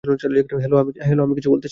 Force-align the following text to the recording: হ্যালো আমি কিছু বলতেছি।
হ্যালো 0.03 1.23
আমি 1.23 1.35
কিছু 1.35 1.49
বলতেছি। 1.51 1.69